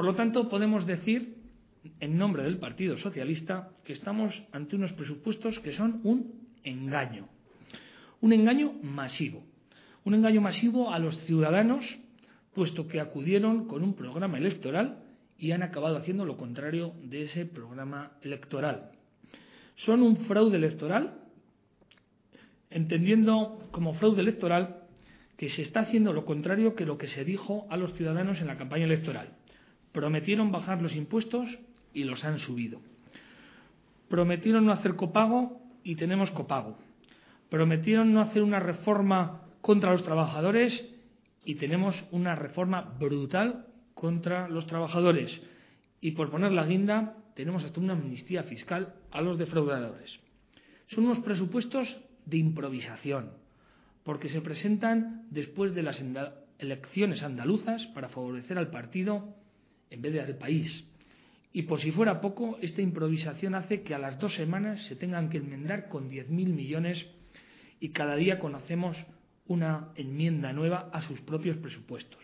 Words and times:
Por 0.00 0.06
lo 0.06 0.14
tanto, 0.14 0.48
podemos 0.48 0.86
decir, 0.86 1.36
en 2.00 2.16
nombre 2.16 2.42
del 2.42 2.56
Partido 2.56 2.96
Socialista, 2.96 3.68
que 3.84 3.92
estamos 3.92 4.32
ante 4.50 4.74
unos 4.74 4.94
presupuestos 4.94 5.58
que 5.58 5.76
son 5.76 6.00
un 6.04 6.48
engaño. 6.64 7.28
Un 8.22 8.32
engaño 8.32 8.72
masivo. 8.82 9.44
Un 10.04 10.14
engaño 10.14 10.40
masivo 10.40 10.90
a 10.90 10.98
los 10.98 11.18
ciudadanos, 11.26 11.84
puesto 12.54 12.88
que 12.88 12.98
acudieron 12.98 13.66
con 13.68 13.84
un 13.84 13.92
programa 13.92 14.38
electoral 14.38 15.04
y 15.36 15.52
han 15.52 15.62
acabado 15.62 15.98
haciendo 15.98 16.24
lo 16.24 16.38
contrario 16.38 16.94
de 17.02 17.24
ese 17.24 17.44
programa 17.44 18.12
electoral. 18.22 18.92
Son 19.84 20.00
un 20.00 20.16
fraude 20.24 20.56
electoral, 20.56 21.18
entendiendo 22.70 23.68
como 23.70 23.92
fraude 23.92 24.22
electoral 24.22 24.78
que 25.36 25.50
se 25.50 25.60
está 25.60 25.80
haciendo 25.80 26.14
lo 26.14 26.24
contrario 26.24 26.74
que 26.74 26.86
lo 26.86 26.96
que 26.96 27.08
se 27.08 27.22
dijo 27.22 27.66
a 27.68 27.76
los 27.76 27.92
ciudadanos 27.92 28.40
en 28.40 28.46
la 28.46 28.56
campaña 28.56 28.86
electoral. 28.86 29.36
Prometieron 29.92 30.52
bajar 30.52 30.82
los 30.82 30.94
impuestos 30.94 31.48
y 31.92 32.04
los 32.04 32.24
han 32.24 32.38
subido. 32.38 32.80
Prometieron 34.08 34.66
no 34.66 34.72
hacer 34.72 34.96
copago 34.96 35.60
y 35.82 35.96
tenemos 35.96 36.30
copago. 36.30 36.78
Prometieron 37.48 38.12
no 38.12 38.20
hacer 38.20 38.42
una 38.42 38.60
reforma 38.60 39.42
contra 39.60 39.92
los 39.92 40.04
trabajadores 40.04 40.84
y 41.44 41.56
tenemos 41.56 41.96
una 42.10 42.34
reforma 42.34 42.82
brutal 42.98 43.66
contra 43.94 44.48
los 44.48 44.66
trabajadores. 44.66 45.40
Y 46.00 46.12
por 46.12 46.30
poner 46.30 46.52
la 46.52 46.66
guinda, 46.66 47.16
tenemos 47.34 47.64
hasta 47.64 47.80
una 47.80 47.94
amnistía 47.94 48.44
fiscal 48.44 48.94
a 49.10 49.20
los 49.20 49.38
defraudadores. 49.38 50.10
Son 50.88 51.04
unos 51.04 51.20
presupuestos 51.20 51.88
de 52.26 52.38
improvisación, 52.38 53.30
porque 54.04 54.28
se 54.28 54.40
presentan 54.40 55.26
después 55.30 55.74
de 55.74 55.82
las 55.82 56.00
elecciones 56.58 57.22
andaluzas 57.22 57.86
para 57.88 58.08
favorecer 58.08 58.58
al 58.58 58.70
partido 58.70 59.34
en 59.90 60.02
vez 60.02 60.12
de 60.12 60.20
al 60.20 60.36
país. 60.36 60.84
Y 61.52 61.62
por 61.62 61.80
si 61.80 61.90
fuera 61.90 62.20
poco, 62.20 62.58
esta 62.62 62.80
improvisación 62.80 63.54
hace 63.54 63.82
que 63.82 63.94
a 63.94 63.98
las 63.98 64.18
dos 64.18 64.34
semanas 64.34 64.84
se 64.86 64.96
tengan 64.96 65.30
que 65.30 65.38
enmendar 65.38 65.88
con 65.88 66.10
10.000 66.10 66.28
millones 66.28 67.04
y 67.80 67.90
cada 67.90 68.14
día 68.14 68.38
conocemos 68.38 68.96
una 69.46 69.88
enmienda 69.96 70.52
nueva 70.52 70.90
a 70.92 71.02
sus 71.02 71.20
propios 71.22 71.56
presupuestos. 71.56 72.20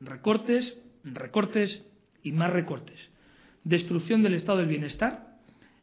Recortes, 0.00 0.76
recortes 1.02 1.82
y 2.22 2.30
más 2.30 2.52
recortes. 2.52 3.00
Destrucción 3.64 4.22
del 4.22 4.34
estado 4.34 4.58
del 4.58 4.68
bienestar 4.68 5.38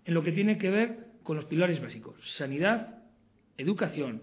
en 0.06 0.14
lo 0.14 0.24
que 0.24 0.32
tiene 0.32 0.58
que 0.58 0.70
ver 0.70 1.08
con 1.24 1.36
los 1.36 1.46
pilares 1.46 1.82
básicos, 1.82 2.16
sanidad, 2.38 3.04
educación 3.58 4.22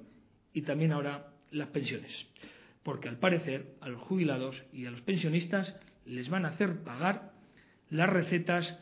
y 0.55 0.63
también 0.63 0.93
ahora 0.93 1.29
las 1.51 1.69
pensiones. 1.69 2.11
Porque 2.83 3.09
al 3.09 3.19
parecer 3.19 3.75
a 3.81 3.89
los 3.89 4.01
jubilados 4.03 4.57
y 4.73 4.87
a 4.87 4.91
los 4.91 5.03
pensionistas 5.03 5.75
les 6.07 6.29
van 6.29 6.45
a 6.45 6.51
hacer 6.51 6.83
pagar 6.83 7.33
las 7.91 8.09
recetas 8.09 8.79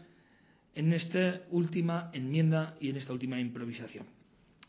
en 0.74 0.92
esta 0.92 1.42
última 1.50 2.10
enmienda 2.12 2.74
y 2.80 2.90
en 2.90 2.96
esta 2.96 3.12
última 3.12 3.40
improvisación. 3.40 4.06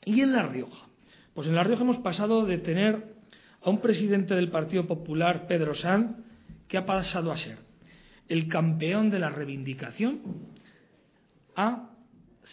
¿Y 0.06 0.22
en 0.22 0.34
La 0.34 0.44
Rioja? 0.44 0.88
Pues 1.34 1.48
en 1.48 1.56
La 1.56 1.64
Rioja 1.64 1.84
hemos 1.84 1.98
pasado 1.98 2.46
de 2.46 2.58
tener 2.60 3.16
a 3.62 3.70
un 3.70 3.82
presidente 3.82 4.36
del 4.36 4.52
Partido 4.52 4.86
Popular, 4.86 5.48
Pedro 5.48 5.74
Sanz, 5.74 6.18
que 6.68 6.78
ha 6.78 6.86
pasado 6.86 7.32
a 7.32 7.38
ser 7.38 7.58
el 8.28 8.48
campeón 8.48 9.10
de 9.10 9.20
la 9.20 9.30
reivindicación, 9.30 10.22
a 11.56 11.90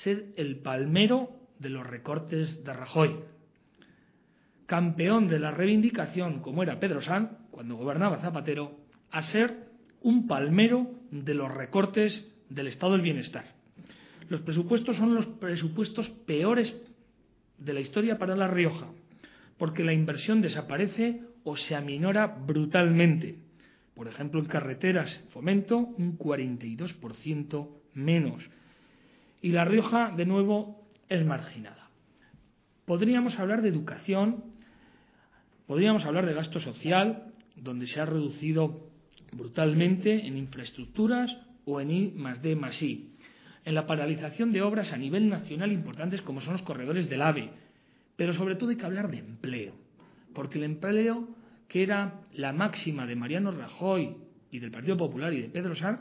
ser 0.03 0.27
el 0.37 0.56
palmero 0.59 1.31
de 1.59 1.71
los 1.71 1.87
recortes 1.87 2.65
de 2.65 2.72
Rajoy. 2.72 3.21
Campeón 4.66 5.28
de 5.28 5.38
la 5.38 5.50
reivindicación, 5.50 6.41
como 6.41 6.62
era 6.62 6.81
Pedro 6.81 7.03
Sanz, 7.03 7.31
cuando 7.50 7.77
gobernaba 7.77 8.21
Zapatero, 8.21 8.78
a 9.10 9.22
ser 9.22 9.72
un 10.03 10.27
palmero 10.27 10.91
de 11.11 11.35
los 11.35 11.53
recortes 11.53 12.27
del 12.49 12.69
estado 12.69 12.93
del 12.93 13.03
bienestar. 13.03 13.45
Los 14.29 14.41
presupuestos 14.43 14.97
son 14.97 15.15
los 15.15 15.27
presupuestos 15.27 16.09
peores 16.27 16.75
de 17.59 17.73
la 17.73 17.81
historia 17.81 18.19
para 18.19 18.37
La 18.37 18.49
Rioja, 18.49 18.89
porque 19.59 19.85
la 19.85 19.93
inversión 19.93 20.41
desaparece 20.41 21.23
o 21.45 21.57
se 21.57 21.75
aminora 21.75 22.27
brutalmente. 22.27 23.39
Por 23.95 24.09
ejemplo, 24.09 24.41
en 24.41 24.47
carreteras, 24.47 25.21
fomento 25.31 25.79
un 25.79 26.19
42% 26.19 27.69
menos. 27.95 28.43
Y 29.43 29.51
La 29.51 29.65
Rioja, 29.65 30.13
de 30.17 30.25
nuevo, 30.25 30.83
es 31.09 31.25
marginada. 31.25 31.91
Podríamos 32.87 33.39
hablar 33.39 33.63
de 33.63 33.69
educación, 33.69 34.45
podríamos 35.67 36.05
hablar 36.05 36.27
de 36.27 36.34
gasto 36.34 36.59
social, 36.61 37.33
donde 37.57 37.87
se 37.87 38.01
ha 38.01 38.07
reducido 38.07 38.91
brutalmente 39.32 40.26
en 40.26 40.37
infraestructuras 40.37 41.34
o 41.65 41.81
en 41.81 41.91
I 41.91 42.12
más 42.16 42.43
D 42.43 42.54
más 42.56 42.81
I, 42.82 43.10
en 43.65 43.75
la 43.75 43.87
paralización 43.87 44.53
de 44.53 44.62
obras 44.62 44.93
a 44.93 44.97
nivel 44.97 45.28
nacional 45.28 45.72
importantes 45.72 46.22
como 46.22 46.41
son 46.41 46.54
los 46.54 46.62
corredores 46.62 47.09
del 47.09 47.22
AVE, 47.22 47.50
pero 48.16 48.34
sobre 48.34 48.56
todo 48.56 48.71
hay 48.71 48.76
que 48.76 48.87
hablar 48.87 49.10
de 49.10 49.19
empleo, 49.19 49.75
porque 50.34 50.59
el 50.59 50.65
empleo, 50.65 51.28
que 51.69 51.82
era 51.82 52.21
la 52.34 52.53
máxima 52.53 53.06
de 53.06 53.16
Mariano 53.16 53.50
Rajoy 53.50 54.16
y 54.50 54.59
del 54.59 54.71
Partido 54.71 54.97
Popular 54.97 55.32
y 55.32 55.41
de 55.41 55.48
Pedro 55.48 55.75
Sanz, 55.75 56.00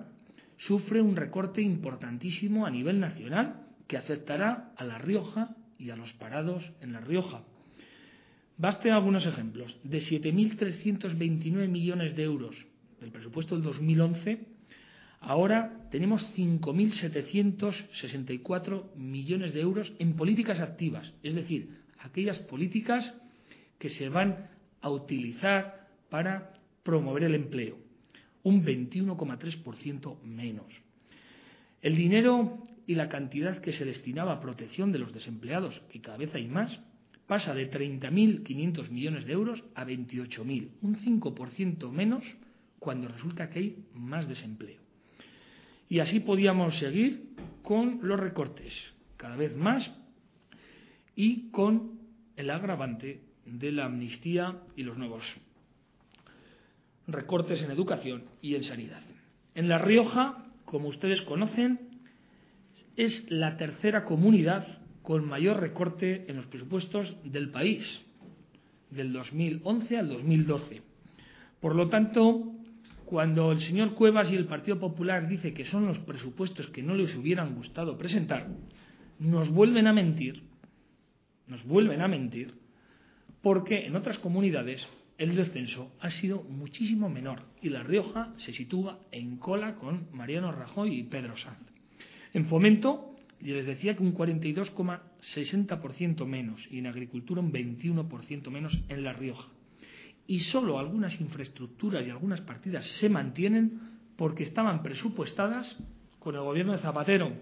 sufre 0.57 1.01
un 1.01 1.15
recorte 1.15 1.61
importantísimo 1.61 2.65
a 2.65 2.71
nivel 2.71 2.99
nacional 2.99 3.67
que 3.87 3.97
afectará 3.97 4.73
a 4.77 4.83
La 4.83 4.97
Rioja 4.97 5.55
y 5.79 5.89
a 5.89 5.95
los 5.95 6.13
parados 6.13 6.63
en 6.81 6.93
La 6.93 6.99
Rioja. 6.99 7.43
Basten 8.57 8.93
algunos 8.93 9.25
ejemplos. 9.25 9.75
De 9.83 9.99
7.329 9.99 11.67
millones 11.67 12.15
de 12.15 12.23
euros 12.23 12.55
del 13.01 13.11
presupuesto 13.11 13.55
del 13.55 13.63
2011, 13.63 14.45
ahora 15.19 15.89
tenemos 15.91 16.23
5.764 16.37 18.95
millones 18.95 19.53
de 19.53 19.59
euros 19.61 19.91
en 19.99 20.15
políticas 20.15 20.59
activas, 20.59 21.11
es 21.23 21.35
decir, 21.35 21.81
aquellas 21.99 22.39
políticas 22.39 23.13
que 23.79 23.89
se 23.89 24.07
van 24.07 24.49
a 24.81 24.89
utilizar 24.89 25.89
para 26.09 26.53
promover 26.83 27.23
el 27.23 27.35
empleo, 27.35 27.77
un 28.43 28.63
21,3% 28.63 30.21
menos. 30.23 30.67
El 31.81 31.95
dinero 31.95 32.59
y 32.85 32.93
la 32.95 33.07
cantidad 33.09 33.61
que 33.61 33.73
se 33.73 33.85
destinaba 33.85 34.33
a 34.33 34.41
protección 34.41 34.91
de 34.91 34.99
los 34.99 35.13
desempleados, 35.13 35.81
que 35.91 36.01
cada 36.01 36.17
vez 36.17 36.35
hay 36.35 36.47
más, 36.47 36.79
pasa 37.25 37.55
de 37.55 37.71
30.500 37.71 38.89
millones 38.89 39.25
de 39.25 39.33
euros 39.33 39.63
a 39.73 39.85
28.000, 39.85 40.69
un 40.81 40.97
5% 40.97 41.91
menos 41.91 42.23
cuando 42.81 43.07
resulta 43.07 43.51
que 43.51 43.59
hay 43.59 43.85
más 43.93 44.27
desempleo. 44.27 44.81
Y 45.87 45.99
así 45.99 46.19
podíamos 46.19 46.79
seguir 46.79 47.35
con 47.61 47.99
los 48.01 48.19
recortes, 48.19 48.73
cada 49.17 49.35
vez 49.35 49.55
más, 49.55 49.91
y 51.15 51.51
con 51.51 51.99
el 52.35 52.49
agravante 52.49 53.21
de 53.45 53.71
la 53.71 53.85
amnistía 53.85 54.57
y 54.75 54.81
los 54.81 54.97
nuevos 54.97 55.23
recortes 57.05 57.61
en 57.61 57.69
educación 57.69 58.23
y 58.41 58.55
en 58.55 58.63
sanidad. 58.63 59.03
En 59.53 59.69
La 59.69 59.77
Rioja, 59.77 60.47
como 60.65 60.87
ustedes 60.87 61.21
conocen, 61.21 61.81
es 62.95 63.29
la 63.29 63.57
tercera 63.57 64.05
comunidad 64.05 64.79
con 65.03 65.27
mayor 65.27 65.59
recorte 65.59 66.25
en 66.27 66.37
los 66.37 66.47
presupuestos 66.47 67.15
del 67.25 67.51
país, 67.51 67.83
del 68.89 69.13
2011 69.13 69.97
al 69.99 70.09
2012. 70.09 70.81
Por 71.59 71.75
lo 71.75 71.89
tanto, 71.89 72.55
cuando 73.11 73.51
el 73.51 73.59
señor 73.59 73.93
Cuevas 73.93 74.31
y 74.31 74.35
el 74.37 74.45
Partido 74.45 74.79
Popular 74.79 75.27
dice 75.27 75.53
que 75.53 75.65
son 75.65 75.85
los 75.85 75.99
presupuestos 75.99 76.67
que 76.67 76.81
no 76.81 76.95
les 76.95 77.13
hubieran 77.13 77.55
gustado 77.55 77.97
presentar, 77.97 78.47
nos 79.19 79.49
vuelven 79.49 79.85
a 79.85 79.91
mentir, 79.91 80.43
nos 81.45 81.61
vuelven 81.65 81.99
a 81.99 82.07
mentir, 82.07 82.53
porque 83.41 83.85
en 83.85 83.97
otras 83.97 84.17
comunidades 84.19 84.87
el 85.17 85.35
descenso 85.35 85.91
ha 85.99 86.09
sido 86.09 86.43
muchísimo 86.43 87.09
menor 87.09 87.41
y 87.61 87.67
La 87.67 87.83
Rioja 87.83 88.33
se 88.37 88.53
sitúa 88.53 89.01
en 89.11 89.35
cola 89.35 89.75
con 89.75 90.07
Mariano 90.13 90.53
Rajoy 90.53 90.97
y 90.97 91.03
Pedro 91.03 91.35
Sanz. 91.35 91.59
En 92.33 92.45
fomento, 92.45 93.17
les 93.41 93.65
decía 93.65 93.97
que 93.97 94.03
un 94.03 94.15
42,60% 94.15 96.25
menos 96.25 96.65
y 96.71 96.79
en 96.79 96.87
agricultura 96.87 97.41
un 97.41 97.51
21% 97.51 98.49
menos 98.51 98.73
en 98.87 99.03
La 99.03 99.11
Rioja 99.11 99.49
y 100.31 100.39
solo 100.39 100.79
algunas 100.79 101.19
infraestructuras 101.19 102.07
y 102.07 102.09
algunas 102.09 102.39
partidas 102.39 102.85
se 103.01 103.09
mantienen 103.09 103.81
porque 104.15 104.43
estaban 104.43 104.81
presupuestadas 104.81 105.75
con 106.19 106.35
el 106.35 106.41
gobierno 106.41 106.71
de 106.71 106.79
Zapatero, 106.79 107.33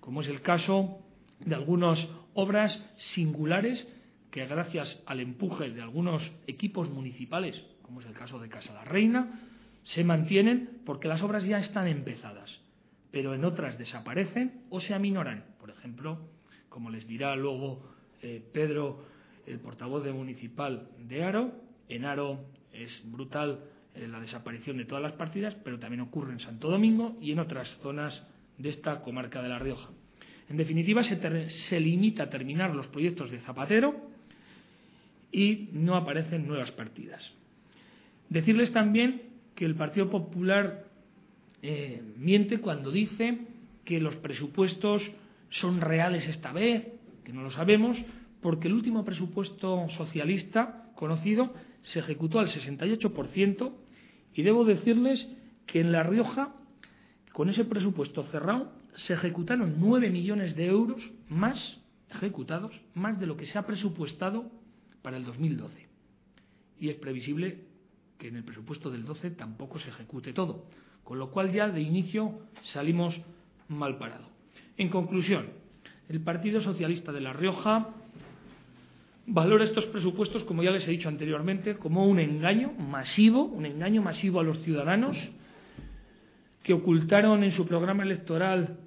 como 0.00 0.22
es 0.22 0.28
el 0.28 0.40
caso 0.40 1.00
de 1.40 1.54
algunas 1.54 1.98
obras 2.32 2.82
singulares 3.12 3.86
que 4.30 4.46
gracias 4.46 5.02
al 5.04 5.20
empuje 5.20 5.68
de 5.70 5.82
algunos 5.82 6.32
equipos 6.46 6.88
municipales, 6.88 7.62
como 7.82 8.00
es 8.00 8.06
el 8.06 8.14
caso 8.14 8.38
de 8.38 8.48
Casa 8.48 8.72
la 8.72 8.84
Reina, 8.84 9.42
se 9.82 10.02
mantienen 10.02 10.80
porque 10.86 11.08
las 11.08 11.20
obras 11.20 11.44
ya 11.44 11.58
están 11.58 11.88
empezadas, 11.88 12.58
pero 13.10 13.34
en 13.34 13.44
otras 13.44 13.76
desaparecen 13.76 14.62
o 14.70 14.80
se 14.80 14.94
aminoran. 14.94 15.44
Por 15.60 15.68
ejemplo, 15.68 16.18
como 16.70 16.88
les 16.88 17.06
dirá 17.06 17.36
luego 17.36 17.82
eh, 18.22 18.42
Pedro, 18.50 19.04
el 19.46 19.60
portavoz 19.60 20.02
de 20.04 20.14
municipal 20.14 20.88
de 21.06 21.22
Aro, 21.22 21.68
en 21.90 22.04
Aro 22.04 22.40
es 22.72 23.02
brutal 23.04 23.60
eh, 23.94 24.06
la 24.08 24.20
desaparición 24.20 24.76
de 24.78 24.84
todas 24.84 25.02
las 25.02 25.12
partidas, 25.12 25.54
pero 25.64 25.78
también 25.78 26.00
ocurre 26.00 26.32
en 26.32 26.40
Santo 26.40 26.70
Domingo 26.70 27.18
y 27.20 27.32
en 27.32 27.40
otras 27.40 27.68
zonas 27.82 28.22
de 28.58 28.70
esta 28.70 29.00
comarca 29.00 29.42
de 29.42 29.48
La 29.48 29.58
Rioja. 29.58 29.90
En 30.48 30.56
definitiva, 30.56 31.04
se, 31.04 31.50
se 31.68 31.80
limita 31.80 32.24
a 32.24 32.30
terminar 32.30 32.74
los 32.74 32.86
proyectos 32.88 33.30
de 33.30 33.40
Zapatero 33.40 34.10
y 35.32 35.68
no 35.72 35.96
aparecen 35.96 36.46
nuevas 36.46 36.70
partidas. 36.72 37.22
Decirles 38.28 38.72
también 38.72 39.22
que 39.54 39.64
el 39.64 39.74
Partido 39.74 40.08
Popular 40.08 40.86
eh, 41.62 42.02
miente 42.16 42.58
cuando 42.58 42.90
dice 42.90 43.38
que 43.84 44.00
los 44.00 44.16
presupuestos 44.16 45.02
son 45.50 45.80
reales 45.80 46.26
esta 46.28 46.52
vez, 46.52 46.86
que 47.24 47.32
no 47.32 47.42
lo 47.42 47.50
sabemos, 47.50 47.98
porque 48.40 48.68
el 48.68 48.74
último 48.74 49.04
presupuesto 49.04 49.88
socialista 49.96 50.90
conocido 50.94 51.52
se 51.82 52.00
ejecutó 52.00 52.40
al 52.40 52.48
68% 52.48 53.72
y 54.34 54.42
debo 54.42 54.64
decirles 54.64 55.26
que 55.66 55.80
en 55.80 55.92
La 55.92 56.02
Rioja, 56.02 56.54
con 57.32 57.48
ese 57.48 57.64
presupuesto 57.64 58.24
cerrado, 58.24 58.72
se 59.06 59.14
ejecutaron 59.14 59.76
9 59.78 60.10
millones 60.10 60.56
de 60.56 60.66
euros 60.66 61.00
más 61.28 61.78
ejecutados, 62.10 62.72
más 62.94 63.18
de 63.20 63.26
lo 63.26 63.36
que 63.36 63.46
se 63.46 63.58
ha 63.58 63.66
presupuestado 63.66 64.50
para 65.02 65.16
el 65.16 65.24
2012. 65.24 65.88
Y 66.80 66.88
es 66.88 66.96
previsible 66.96 67.64
que 68.18 68.28
en 68.28 68.36
el 68.36 68.44
presupuesto 68.44 68.90
del 68.90 69.04
12 69.04 69.30
tampoco 69.30 69.78
se 69.78 69.88
ejecute 69.88 70.32
todo, 70.32 70.66
con 71.04 71.18
lo 71.18 71.30
cual 71.30 71.52
ya 71.52 71.68
de 71.68 71.80
inicio 71.80 72.40
salimos 72.72 73.18
mal 73.68 73.98
parados. 73.98 74.28
En 74.76 74.88
conclusión, 74.88 75.50
el 76.08 76.20
Partido 76.20 76.60
Socialista 76.60 77.12
de 77.12 77.20
La 77.20 77.32
Rioja 77.32 77.94
valora 79.32 79.64
estos 79.64 79.86
presupuestos, 79.86 80.42
como 80.44 80.62
ya 80.62 80.72
les 80.72 80.86
he 80.86 80.90
dicho 80.90 81.08
anteriormente, 81.08 81.76
como 81.76 82.06
un 82.06 82.18
engaño 82.18 82.72
masivo, 82.72 83.44
un 83.44 83.64
engaño 83.64 84.02
masivo 84.02 84.40
a 84.40 84.42
los 84.42 84.60
ciudadanos 84.62 85.16
que 86.64 86.72
ocultaron 86.72 87.44
en 87.44 87.52
su 87.52 87.64
programa 87.66 88.02
electoral 88.02 88.78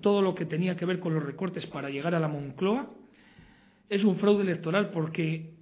todo 0.00 0.22
lo 0.22 0.34
que 0.34 0.46
tenía 0.46 0.76
que 0.76 0.86
ver 0.86 1.00
con 1.00 1.14
los 1.14 1.22
recortes 1.22 1.66
para 1.66 1.90
llegar 1.90 2.14
a 2.14 2.20
la 2.20 2.28
Moncloa. 2.28 2.90
Es 3.90 4.02
un 4.02 4.16
fraude 4.16 4.42
electoral 4.42 4.90
porque 4.90 5.52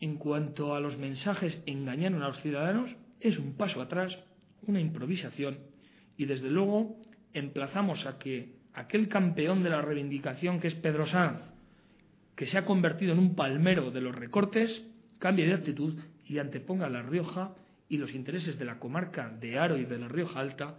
en 0.00 0.16
cuanto 0.16 0.74
a 0.74 0.80
los 0.80 0.96
mensajes 0.96 1.60
engañaron 1.66 2.22
a 2.22 2.28
los 2.28 2.40
ciudadanos, 2.40 2.90
es 3.20 3.38
un 3.38 3.54
paso 3.54 3.82
atrás, 3.82 4.18
una 4.66 4.80
improvisación 4.80 5.58
y 6.16 6.24
desde 6.24 6.50
luego 6.50 6.96
emplazamos 7.34 8.06
a 8.06 8.18
que 8.18 8.54
aquel 8.72 9.08
campeón 9.08 9.62
de 9.62 9.70
la 9.70 9.82
reivindicación 9.82 10.58
que 10.58 10.68
es 10.68 10.74
Pedro 10.74 11.06
Sanz, 11.06 11.53
que 12.36 12.46
se 12.46 12.58
ha 12.58 12.64
convertido 12.64 13.12
en 13.12 13.18
un 13.18 13.34
palmero 13.34 13.90
de 13.90 14.00
los 14.00 14.14
recortes, 14.14 14.84
cambie 15.18 15.46
de 15.46 15.54
actitud 15.54 15.98
y 16.24 16.38
anteponga 16.38 16.88
La 16.88 17.02
Rioja 17.02 17.54
y 17.88 17.98
los 17.98 18.14
intereses 18.14 18.58
de 18.58 18.64
la 18.64 18.78
comarca 18.78 19.28
de 19.28 19.58
Aro 19.58 19.76
y 19.76 19.84
de 19.84 19.98
La 19.98 20.08
Rioja 20.08 20.40
Alta 20.40 20.78